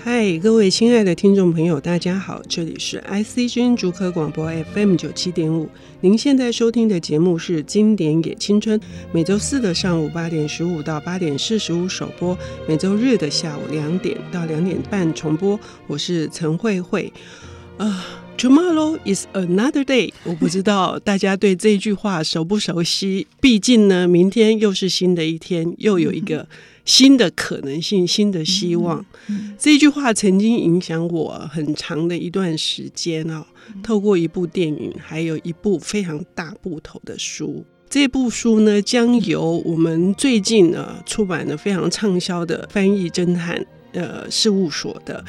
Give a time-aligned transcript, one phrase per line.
[0.00, 5.68] 嗨，各位亲爱的听众朋友，大家好，这里是 IC 之音竹科广播 FM 九七点五。
[6.00, 8.78] 您现在收听的节目是《经典也青春》，
[9.12, 12.38] 每周四的上午八点十五到八点四十五首播，
[12.68, 15.58] 每周日的下午两点到两点半重播。
[15.88, 17.12] 我是陈慧慧。
[17.76, 18.04] 啊、
[18.38, 20.12] uh，Tomorrow is another day。
[20.24, 23.26] 我不知道大家对这句话熟不熟悉？
[23.40, 26.48] 毕竟呢，明天又是新的一天，又有一个。
[26.84, 33.44] 新的可能性，新的希望，嗯嗯、这句话曾经影响我很长的一段时间哦。
[33.82, 43.62] 透过一部电影，还有一部非常大部头的书，这部书呢，将由我们最近呢出版的非常畅销的翻译侦探
[43.92, 45.22] 呃事务所的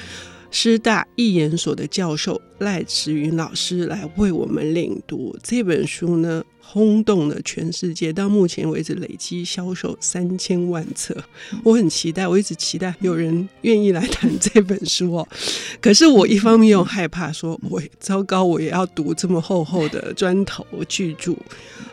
[0.51, 6.43] 师大译研所的教授赖慈云老师来为我们领读这本书呢。
[6.71, 11.17] 轰动了全世界，到目前为止累计销售三千万册。
[11.63, 15.27] 我很期待，我一直期待有人愿意来谈这本书哦。
[15.81, 21.35] 可是我一方面又害怕说，我糟糕，我也要读这么厚厚的砖头巨著。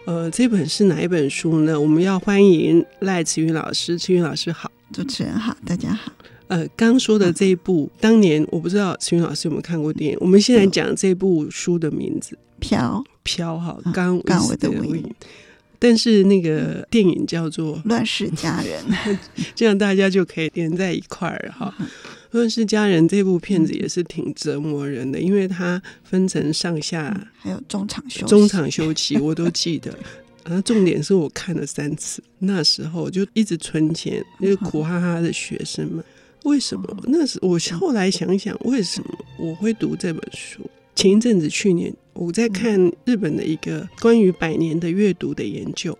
[0.04, 1.80] 呃，这本是哪一本书呢？
[1.80, 6.12] 我们要欢迎赖慈云老师，慈云老师好，主持人好，大家好。
[6.48, 10.18] 呃，刚说的这一部，当年我不知道慈云老师有没有看过电影。
[10.20, 12.38] 我们现在讲这部书的名字。
[12.58, 15.14] 飘飘哈，刚刚我的尾影，
[15.78, 18.82] 但是那个电影叫做《乱世佳人》，
[19.54, 21.74] 这样大家就可以连在一块儿哈。
[22.30, 29.94] 《乱世佳人》这部片子也是挺折磨人的，因为它分成上下，还有中场休中场休息，我都记得。
[30.44, 36.02] 啊，重点是我看了三次，那时候就一直存钱，就是苦哈哈的学生们。
[36.46, 36.96] 为什么？
[37.08, 40.60] 那是我后来想想，为什么我会读这本书？
[40.94, 45.98] 前一阵子，去年我在看日本的一个关于百年的阅读的研究，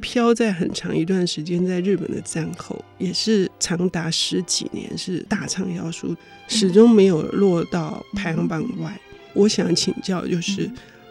[0.00, 6.14] 飘在很长一段时间在日本的战后，也是长达十几年是大畅销书，
[6.48, 9.00] 始终没有落到排行榜外。
[9.32, 10.68] 我想请教，就是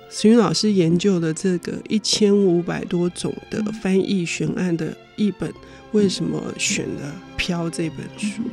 [0.09, 5.51] 慈云老师研究的这个一千五百多种的翻译悬案的译本，
[5.93, 8.43] 为什么选了《飘》这本书？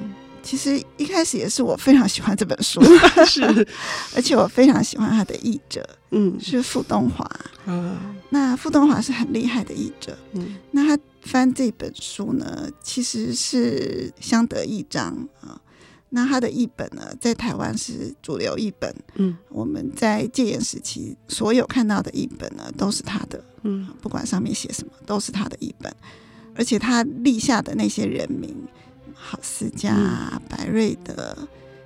[0.42, 2.80] 其实一开始也是我非常喜欢这本书，
[3.26, 3.42] 是，
[4.16, 7.24] 而且我非常喜欢他的译者，嗯，是傅东华
[7.66, 8.14] 啊。
[8.30, 15.60] 那傅东华是很厉害的译者，嗯，那他翻这本书呢，其实是相得益彰啊。
[16.12, 25.94] 那他的译本呢，在台湾是主流译本，嗯，我们在戒严时期所有看到的译本呢，都是他的，嗯，不管上面写什么，都是他的译本，
[26.56, 28.56] 而且他立下的那些人名。
[29.20, 31.36] 郝思嘉、嗯、白瑞德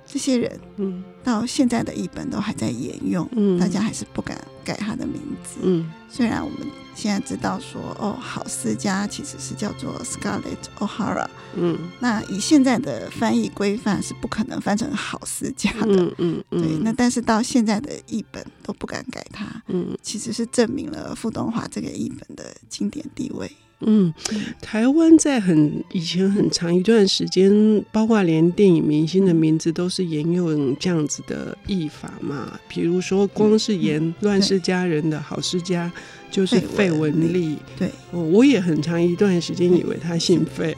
[0.05, 6.59] 这些人，嗯，到现在的译本都还在沿用，嗯，大家还是不敢改他的名字，嗯，虽然我们
[6.93, 16.15] 现在知道说，哦，郝思嘉其实是叫做 Scarlett O'Hara，嗯，那以现在的翻译规范是不可能翻成郝思嘉的，嗯。
[16.19, 23.51] 嗯，嗯对，那但是到现在的译本都不敢改它，嗯，其实是证明了傅东华这个译本的经典地位。
[23.81, 24.13] 嗯，
[24.61, 32.59] 台湾在很以前很长一段时间，包括连电影明星的名字都是沿用这样子的译法嘛。
[32.67, 35.91] 比如说，光是沿《乱世佳人》的郝思嘉。
[36.31, 40.75] 就是费雯丽，对，我也很长一段时间以为他姓 费，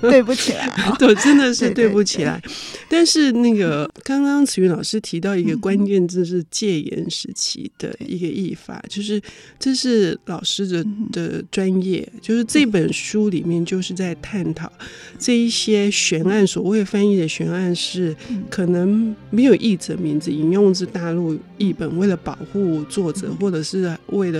[0.00, 2.42] 对不起来， 对，真的是对不起来。
[2.88, 9.22] 但是那个刚刚慈云老师提到一个关键字是戒严时期的一个译法，就是
[9.60, 14.72] 这是老师的的专业，就是这本书里面就是在探讨
[15.18, 18.16] 这一些悬案，所谓翻译的悬案是
[18.50, 24.37] 可能没有译者名字，引用自大陆译本，为了保护作者，或者是为了。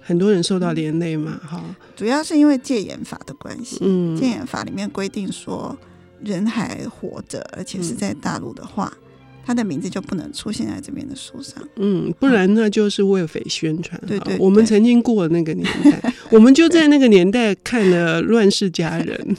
[0.00, 3.78] 很多人受到连累嘛，哈，主要是因为戒严法的关系。
[3.80, 5.76] 嗯，戒严法里面规定说，
[6.24, 9.06] 人还活着，而且是在大陆的话，嗯、
[9.46, 11.62] 他的名字就不能出现在这边的书上。
[11.76, 14.00] 嗯，不然那就是为匪宣传。
[14.06, 19.36] 对，对对，我们曾经过那个年代， 我们就在那个年代看了《乱世佳人》。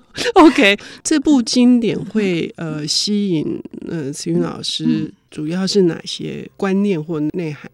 [0.34, 7.70] OK，这部经典会呃吸引呃慈云老师，嗯、主要是哪些观念或内涵？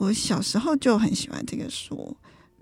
[0.00, 2.16] 我小时候就很喜欢这个书，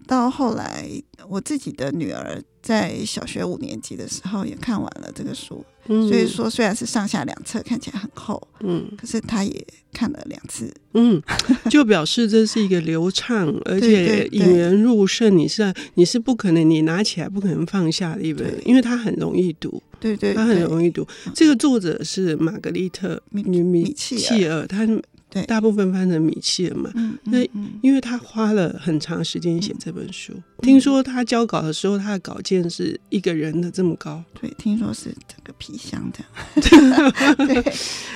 [0.09, 0.89] 到后来
[1.29, 11.23] 我自己的女儿在小学五年级的时候也看完了这个书，嗯、所以说虽然是上下两册，看起来很厚，嗯，可是她也看了两次，嗯，
[11.71, 21.07] 就表示这是一个流畅而且引人入胜，你是你是不可能你拿起来不可能放下的一本，因为它很容易读，对对，它很容易读。
[21.33, 24.85] 这个作者是玛格丽特米米契尔，他。
[25.31, 26.91] 对，大部分翻成米切尔嘛。
[26.95, 27.39] 嗯，那
[27.83, 34.25] 因为他花了很长时间写这本书，嗯、听说他交稿的时候，他的稿件是一个人的这么高。
[34.41, 37.13] 对，听说是整个皮箱这样。
[37.47, 37.73] 对，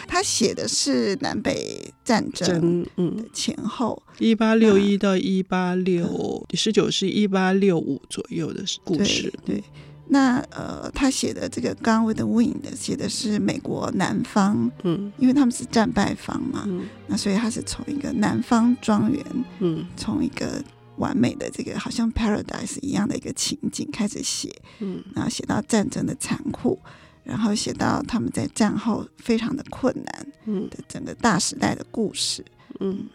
[0.09, 9.33] 他写的是南北战争嗯前后，一八六一到一八六十九是一八六五左右的故事。
[9.45, 9.63] 对。
[10.07, 19.25] 对那呃，他写的这个《Gone with the Wind》写的是美国南方，嗯，因为他们是战败方嘛，嗯，那所以他是从一个南方庄园，
[19.61, 20.63] 嗯，从一个
[20.97, 26.79] 完美的这个好像 paradise 一样的一个情景开始写，嗯，然后写到战争的残酷，
[27.25, 32.45] 然后写到他们在战后非常的困难，嗯，的整个大时代的故事。
[32.45, 32.62] 嗯，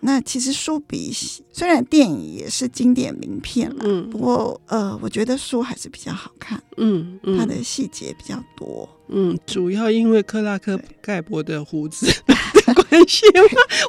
[0.02, 1.12] 那其实书比
[1.52, 12.06] 虽然电影也是经典名片了，嗯，不过呃，我觉得书还是比较好看，嗯，嗯，它的细节比较多，嗯，主要因为克拉克盖博的胡子
[12.66, 13.44] 的关系吗？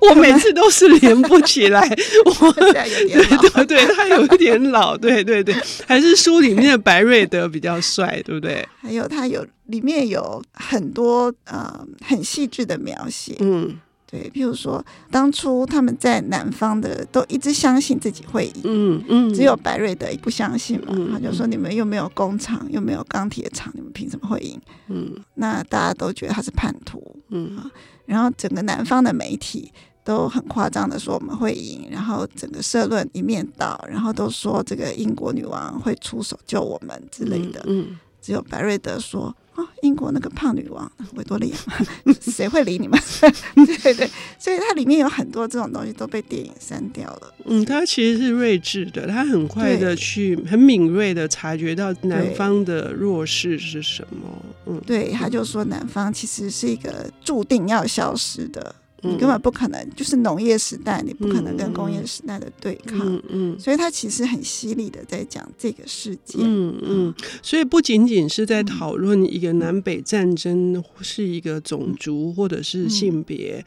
[0.08, 1.80] 我每次都是连不起来，
[2.40, 5.54] 我对对对，他有一点老，对对对，
[5.86, 8.66] 还是书里面的白瑞德比较帅，对不对？
[8.80, 13.78] 还有他有里面有很多呃很细致的描写，嗯。
[14.10, 24.58] 对，譬如说，当初他们在南方的都一直相信自己会赢，嗯嗯，只有白瑞德不相信嘛，嗯、他就说：“你们又没有工厂，又没有钢铁厂，你们凭什么会赢？”
[24.88, 27.58] 嗯，那大家都觉得他是叛徒，嗯，
[28.06, 29.70] 然后整个南方的媒体
[30.02, 39.37] 都很夸张的说我们会赢，然后整个社论一面倒，然后都说这个英国女王会出手救我们之类的，嗯，嗯只有白瑞德说。
[39.58, 41.56] 哦，英国那个胖女王维多利亚，
[42.22, 42.96] 谁会理你们？
[43.82, 44.08] 对对，
[44.38, 47.34] 所以它里面有很多这种东西都被电影删掉了。
[47.44, 54.28] 嗯，他其实是睿智的，他很快的去很敏锐的察觉到南方的弱势是什么。
[54.66, 58.72] 嗯，对，他就说南方其实是一个注定要消失的。
[59.02, 62.98] 你根本不可能，就是农业时代，你不可能跟工业时代的对抗。
[63.06, 66.38] 嗯，嗯，所以他其实很犀利的在讲这个世界。
[66.40, 73.64] 嗯嗯，所以不仅仅是在讨论一个南北战争是一个种族或者是性别，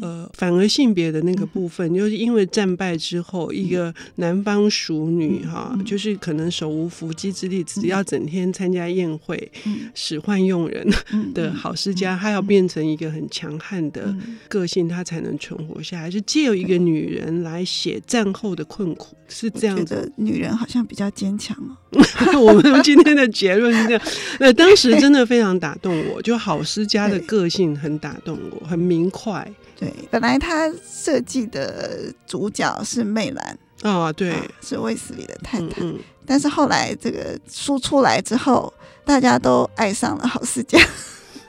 [0.00, 9.52] 呃，反而性别的那个部分，就是因为战败之后，一个南方淑女哈，就是可能手无缚鸡之力，只要整天参加宴会，
[9.94, 10.84] 使唤佣人
[11.32, 14.12] 的好世家，她要变成一个很强悍的
[14.48, 14.71] 个性。
[14.88, 20.10] 他才能存活下来，是借由一个女人来写战后的困苦，是这样子。
[20.16, 21.76] 女人好像比较坚强哦。
[22.40, 24.02] 我们今天的结论是这样。
[24.40, 29.46] 那当时真的非常打动我，就好思嘉的个性很打动我，很明快。
[29.78, 35.82] 对，本来他设计的主角是媚兰啊，对，是卫斯理的太太。
[35.82, 38.72] 嗯嗯，但是后来这个书出来之后，
[39.04, 40.78] 大家都爱上了好思嘉，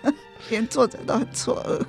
[0.49, 1.85] 连作者都很错愕。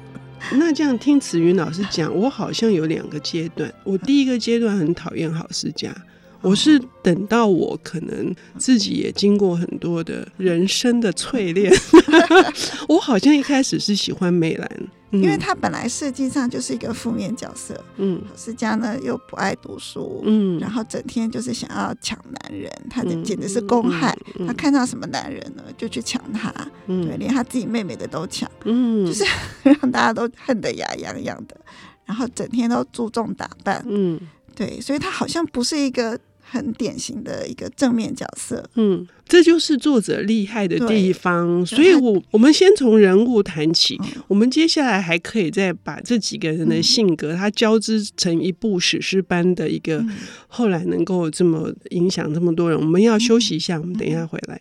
[0.57, 3.73] 那这样听子云老师讲，我好像有两个阶段。
[3.83, 5.95] 我第一个阶段很讨厌好思嘉，
[6.43, 11.73] 我是等到我可能自己也经过很多的人生的淬炼，
[12.89, 14.69] 我好像一开始是喜欢美兰。
[15.23, 24.17] 因为他本来设计上就是一个负面角色，嗯，好思嘉呢又不爱读书，嗯，然后整天就是想要抢男人，他的简直是公害，
[24.47, 26.53] 他看到什么男人呢就去抢他，
[26.87, 29.25] 对，连他自己妹妹的都抢，嗯，就是
[29.63, 31.57] 让大家都恨得牙痒痒的，
[32.05, 34.21] 然后整天都注重打扮，嗯，
[34.55, 36.19] 对，所以他好像不是一个。
[36.47, 41.65] 很典型的一个正面角色，嗯，这就是作者厉害的地方。
[41.65, 50.05] 所以我，我我们先从人物谈起，嗯，我们接下来还可以再把这几个人的性格，他，嗯，交织成一部史诗般的一个，
[50.47, 52.79] 后来能够这么影响这么多人。
[52.79, 54.61] 我们要休息一下，我们等一下回来。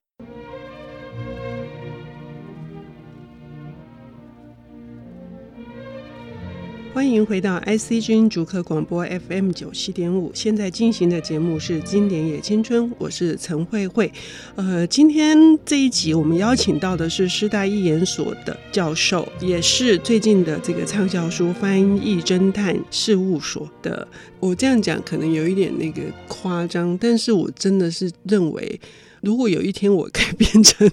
[6.94, 14.12] 欢迎回到 IC 之音竹科广播 FM 九七点五，现在进行的节目是《经典也青春》，我是陈慧慧。
[14.54, 15.36] 呃，今天
[15.66, 24.08] 这一集我们邀请到的是师大译研所的教授，也是最近的这个畅销书《翻译侦探事务所》的。
[24.40, 28.80] 我这样讲可能有一点那个夸张，但是我真的是认为。
[29.24, 30.90] 如果有一天我可以变成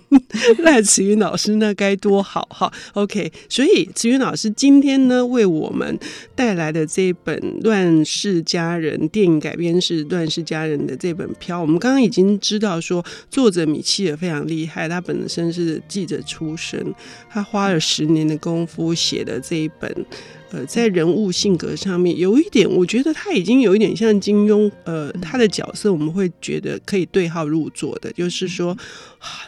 [0.59, 5.99] 赖慈云老师，那该多好哈！OK，所以慈云老师今天呢，为我们
[6.37, 16.95] 带来的这本《乱世佳人》电影改编是《乱世佳人》的这本飘，我们刚刚已经知道说，作者米切尔非常厉害，他本身是记者出身，
[17.29, 20.07] 他花了十年的功夫写的这一本。
[20.51, 24.71] 呃，在人物性格上面有一点，我觉得他已经有一点像金庸。
[24.85, 28.77] 呃，他的角色我们会觉得可以对号入座的，就是说，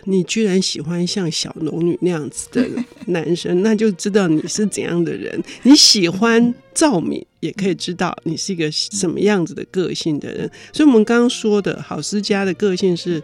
[0.04, 2.66] 你居然喜欢像小龙女那样子的
[3.06, 5.42] 男生，那就知道你是怎样的人。
[5.64, 10.50] 你喜欢赵敏，也可以知道你是一个什么样子的个性的人。
[10.72, 13.20] 所以，我们刚刚说的郝思嘉的个性是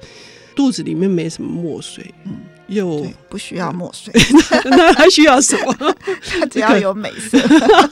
[0.56, 2.04] 肚子里面没什么墨水，
[2.68, 2.74] 嗯。
[2.76, 4.12] 又不需要墨水，
[4.70, 5.96] 那还需要什么？
[6.38, 7.38] 他只要有美色。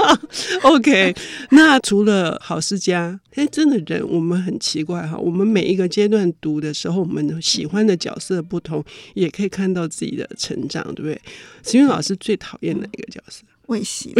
[0.62, 1.14] OK，
[1.50, 5.16] 那除了好世家，哎，真的人我们很奇怪哈。
[5.16, 11.18] 我们每一个阶段读的时候，我们喜欢的角色不同，也可以看到自己的成长，对不对？
[11.64, 13.45] 石云老师最讨厌哪一个角色？
[13.68, 14.12] 魏西，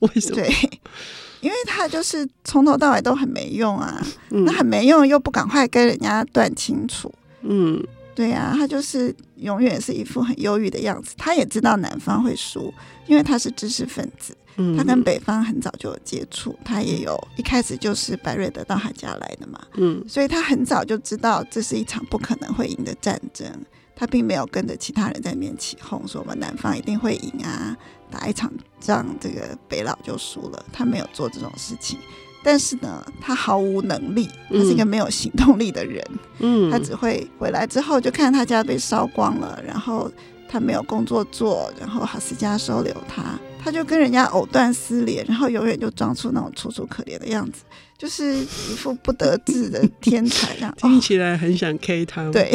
[0.00, 0.34] 为什么？
[0.34, 0.52] 对，
[1.40, 4.04] 因为他就是从头到尾都很没用啊。
[4.30, 7.14] 嗯、那很没用，又不赶快跟人家断清楚。
[7.42, 7.80] 嗯。
[8.14, 11.14] 对呀、啊，他就是永远是一副很忧郁的样子。
[11.16, 12.72] 他也知道南方会输，
[13.06, 14.36] 因为他是知识分子，
[14.76, 23.50] 他跟北方很早就有接触，他也有一开始就是白瑞德到他家来的嘛，嗯，所以他很早就知道这是一场不可能会赢的战争。
[23.94, 27.76] 他并没有跟着其他人在那边起哄，说我们南方一定会赢啊，
[28.10, 31.98] 打一场仗这个北老就输了，他没有做这种事情。
[32.42, 36.04] 但是呢，他毫无能力，他是一个没有行动力的人。
[36.40, 40.10] 嗯，他只会回来之后就看他家被烧光了，然后
[40.48, 47.62] 他没有工作做，然后郝思嘉收留他，他就跟人家藕断丝连，然后永远就装出那种楚楚可怜的样子，
[47.96, 50.74] 就是一副不得志的天才这样。
[50.80, 52.28] 听起来很想 K 他。
[52.32, 52.52] 对，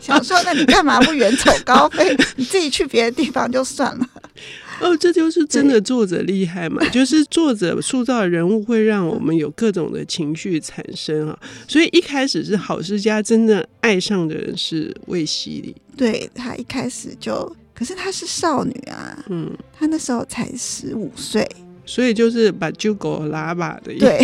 [0.00, 2.16] 想说那你干嘛不远走高飞？
[2.36, 4.06] 你自己去别的地方就算了。
[4.80, 6.82] 哦，这就是真的作者厉害嘛！
[6.90, 11.38] 就是作者塑造的人物会让我们有各种的情绪产生啊。
[11.68, 21.48] 所以一开始是郝思嘉真正爱上的人是魏西里，对，他一开始就，可是她是少女啊，嗯，她那时候才十五岁，
[21.84, 24.18] 所以就是把揪狗拉把的意思，对，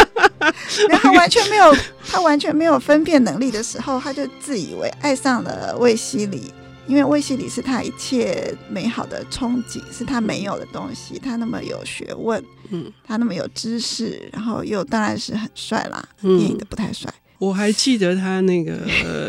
[0.88, 1.76] 然后完全没有，
[2.06, 6.52] 他完全没有分辨能力的时候，他就自以为爱上了卫希理。
[6.86, 11.18] 因为卫希理是他一切美好的憧憬，是他没有的东西。
[11.18, 16.06] 他那么有学问，嗯，他那么有知识，然后又当然是很帅啦。
[16.20, 18.78] 电影的不太帅，我还记得他那个，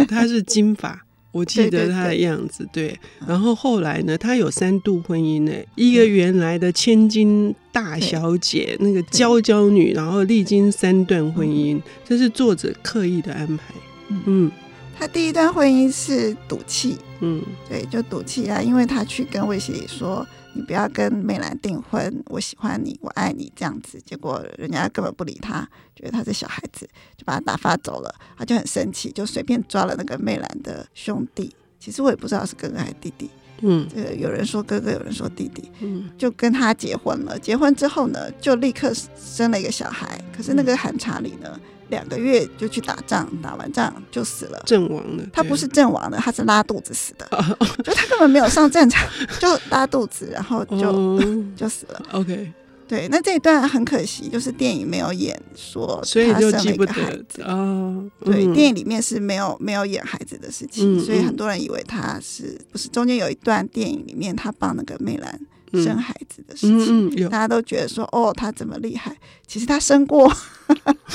[0.10, 2.68] 他是金发， 我记得他的样子。
[2.74, 13.74] 对，对，对，对，然后后来呢，他有三度婚姻呢，一个原来的千金大小姐，那个娇娇女，然后历经三段婚姻，这是作者刻意的安排。
[14.26, 14.52] 嗯。
[14.98, 20.26] 他第一段婚姻是赌气，嗯，对，就赌气啊，因为他去跟卫希理说
[20.56, 26.88] ：“你不要跟美兰订婚，我喜欢你，我爱你。”这样子，结果人家根本不理他，觉得他是小孩子，
[27.18, 28.16] 就把他打发走了。
[28.38, 33.30] 他就很生气，就随便抓了那个媚兰的兄弟，其实我也不知道是哥哥还是弟弟，
[33.62, 37.38] 嗯，这个有人说哥哥，有人说弟弟，嗯，就跟他结婚了。
[37.38, 40.20] 结婚之后呢，就立刻生了一个小孩。
[40.36, 41.60] 可是那个韩查理呢？
[41.90, 45.24] 两个月就去打仗，打完仗就死了，阵亡了。
[45.32, 47.28] 他不是阵亡的，他是拉肚子死的，
[47.84, 49.08] 就他根本没有上战场，
[49.40, 52.02] 就拉肚子，然后就、嗯、就死了。
[52.12, 52.52] OK，
[52.88, 57.54] 对，那这一段很可惜，就是电影没有演说他生了一个孩子啊。
[57.54, 65.40] 嗯、对，电影里面是没有没有演孩子的事情，嗯、所以很多人以为他是不是中间有一段电影里面他帮那个梅兰。
[65.84, 69.16] 生孩子的事情，大家都觉得说哦，他怎么厉害？
[69.48, 70.32] 其实他生过，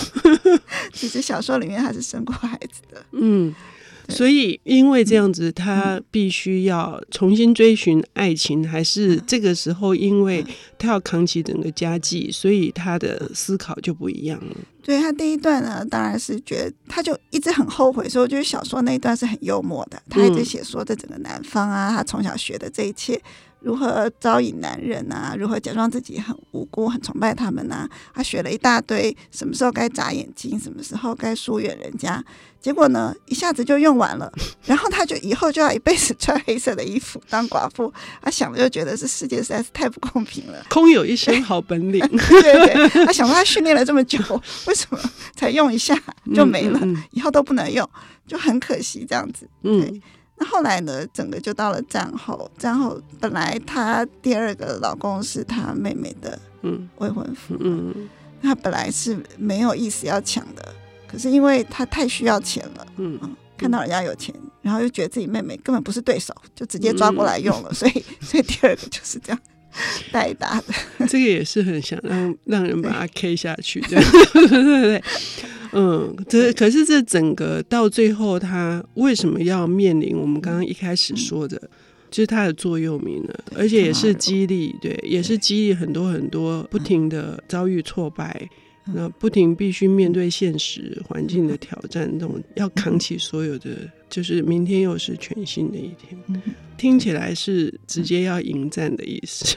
[0.92, 3.04] 其实小说里面他是生过孩子的。
[3.12, 3.54] 嗯，
[4.08, 10.44] 所以因为这样子，他必须要重新追寻爱情，还是这个时候，因为
[10.78, 14.56] 他要扛起整个家计，所以他的思考就不一样了。
[14.82, 20.00] 对，他第一段呢，当然是觉得他就一直很后悔，所以我觉得小说那一段是很幽默的。
[20.08, 23.20] 他一直写说，在整个南方啊，他从小学的这一切。
[23.60, 25.34] 如何招引男人啊？
[25.38, 27.90] 如何假装自己很无辜、很崇拜他们呢、啊？
[28.14, 32.22] 他学了一大堆，什么时候该眨眼睛，什么时候该疏远人家。
[32.60, 34.30] 结果呢，一下子就用完了。
[34.66, 37.92] 然后他就以后就要一辈子穿黑色的衣服当寡妇。
[38.20, 40.62] 他想了就觉得这世界实在是太不公平了。
[40.68, 42.88] 空有一身好本领，对 对对。
[43.06, 44.18] 他想说他训练了这么久，
[44.66, 44.98] 为什么
[45.34, 45.94] 才用一下
[46.34, 46.78] 就没了？
[46.82, 47.88] 嗯嗯、以后都不能用，
[48.26, 49.48] 就很可惜这样子。
[49.62, 50.00] 对。
[50.40, 51.06] 嗯那后来呢？
[51.12, 56.38] 整个就到了战后，战后本来她第二个老公是她妹妹的
[56.96, 58.08] 未婚夫，嗯，
[58.42, 60.74] 她本来是没有意思要抢的，
[61.06, 63.20] 可是因为她太需要钱了，嗯，
[63.58, 69.38] 看到人家有钱，然后又觉得自己妹妹根本不是对手，就直接抓过来用了，嗯、所以所以第二个就是这样
[70.10, 71.06] 代打的。
[71.06, 75.04] 这个也是很想让让人把它 K 下去， 对对对对。
[75.72, 81.68] 嗯，这可是这整个到最后，他为什么要面临我们刚刚一开始说的，嗯、
[82.10, 83.34] 就是他的座右铭呢？
[83.56, 88.48] 而且也是激励，对，也是激励很多很多不停的遭遇挫败，
[88.94, 93.70] 那、嗯、不停必须面对现实环境的挑战，那种要扛起所有的，
[94.08, 96.42] 就是明天又是全新的一天。
[96.76, 99.54] 听起来是直接要迎战的意思。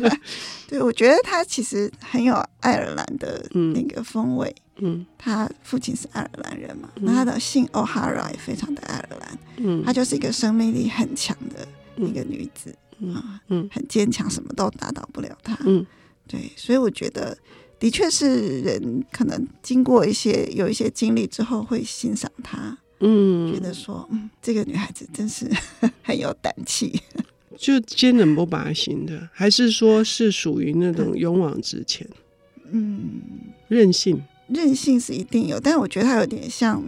[0.68, 3.42] 对，我觉得他其实很有爱尔兰的
[3.74, 4.46] 那个风味。
[4.46, 4.69] 嗯，
[5.18, 9.38] 他父亲是爱尔兰人嘛，那、嗯、他的姓 O'Hara 也非常的爱尔兰。
[9.56, 12.74] 嗯，她就是一个生命力很强的一个女子。
[12.98, 13.40] 嗯。
[13.48, 15.56] 嗯，很坚强，什么都打倒不了她。
[15.64, 15.86] 嗯，
[16.26, 17.36] 对，所以我觉得。
[17.80, 25.50] 的确是人可能经过一些有一些经历之后会欣赏她，嗯，觉得说，嗯，这个女孩子真是
[26.04, 27.00] 很有胆气，
[27.56, 32.06] 就坚韧不拔型的，还是说是属于那种勇往直前，
[32.70, 33.22] 嗯，
[33.68, 36.82] 任性，韧性是一定有，但是我觉得他有点像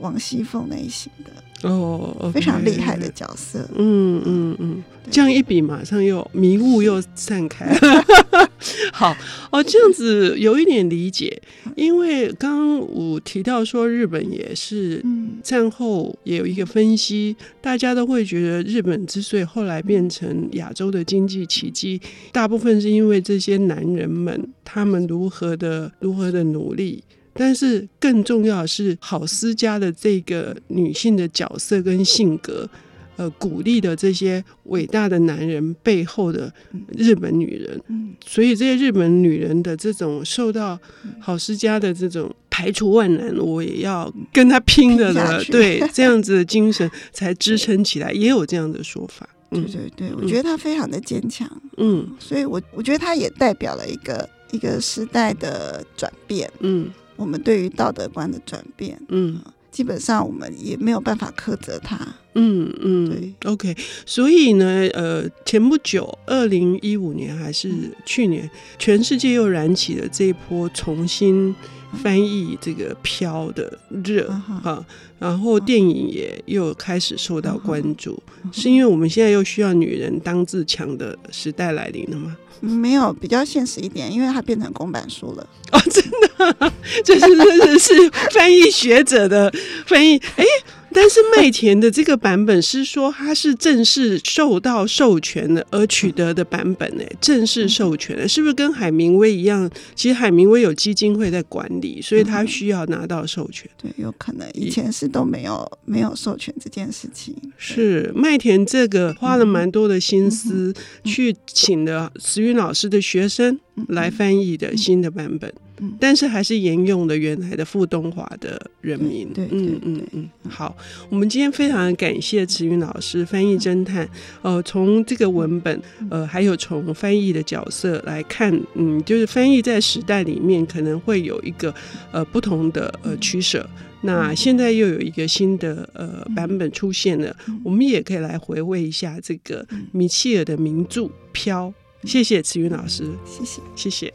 [0.00, 7.70] 王熙凤那一型的哦，okay, 非常厉害的角色，嗯嗯嗯，这样一比，马上又迷雾又散开。
[8.92, 9.14] 好
[9.50, 11.40] 哦，这样子有一点理解，
[11.76, 15.04] 因为刚刚我提到说日本也是
[15.42, 22.00] 战后也有一个分析，大家都会觉得日本之所以后来变成亚洲的经济奇迹，
[22.32, 27.02] 大部分是因为这些男人们他们如何的如何的努力，
[27.34, 32.68] 但是更重要的是好思嘉的这个女性的角色跟性格。
[33.16, 36.50] 呃，鼓励的这些伟大的男人背后的
[36.96, 40.78] 日本女人，嗯，所以这些日本女人的这种受到
[41.18, 49.28] 好思嘉的这种排除万难，我也要跟他拼的了，对，这样子的精神才支撑起来，也有这样的说法。
[49.52, 51.46] 对对对，我觉得他非常的坚强，
[51.76, 56.88] 嗯，所以我我觉得他也代表了一个一个时代的转变，嗯，
[57.20, 59.40] 我们对于道德观的转变，嗯。
[59.70, 61.96] 基本上我们也没有办法苛责他。
[62.34, 63.76] 嗯嗯，对，OK。
[64.06, 67.68] 所以呢，呃，前不久，二零一五年还是
[68.06, 71.54] 去年，嗯、全世界又燃起了这一波重新
[72.02, 74.28] 翻译这个“飘”的热
[74.62, 74.84] 啊、
[75.18, 78.22] 然后电影也又开始受到关注，
[78.52, 82.36] 是因为我们现在又需要女人当自强的时代来临了吗？
[82.60, 85.44] 没有，比较现实一点，因为它变成公版书了。
[85.72, 86.04] 哦，真
[86.38, 86.72] 的，
[87.04, 89.52] 这是这是是翻译学者的
[89.84, 90.44] 翻译，哎。
[90.94, 97.04] 但是麦田的这个版本是说，它是正式受到授权的而取得的版本呢？
[97.20, 99.70] 正式授权的，是不是跟海明威一样？
[99.94, 103.70] 其实海明威有基金会在管理，所以他需要拿到授权。
[103.80, 107.36] 对，有可能以前是都没有没有授权这件事情。
[107.56, 110.74] 是麦田这个花了蛮多的心思
[111.04, 115.52] 去请的慈云老师的学生来翻译的新的版本。
[115.98, 119.28] 但是还是沿用了原来的傅东华的人名。
[119.32, 120.30] 对，对，对，嗯嗯嗯。
[120.48, 120.76] 好，
[121.08, 124.08] 我们今天非常感谢慈云老师翻译侦探。
[124.42, 131.74] 呃，从这个文本，呃，还有从翻译的角色来看，嗯，就是翻译在时代里面可能会有一个
[132.12, 133.68] 呃不同的呃取舍。
[134.02, 141.72] 那现在又有一个新的呃版本出现了，我们也可以来回味一下这个米切尔的名著《飘》。
[142.08, 144.14] 谢谢慈云老师，谢谢，谢谢。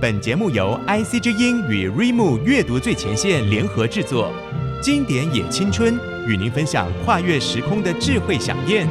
[0.00, 4.32] 本节目由 IC 之音与 Rimu 阅读最前线联合制作，
[4.80, 5.94] 经典也青春，
[6.26, 8.88] 与您分享跨越时空的智慧想念。